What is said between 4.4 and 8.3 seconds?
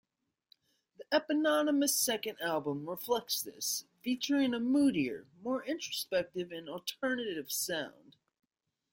a moodier, more introspective and 'alternative' sound.